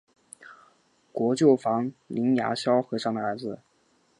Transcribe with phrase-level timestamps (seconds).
[1.11, 3.59] 国舅房林牙萧和尚的儿子。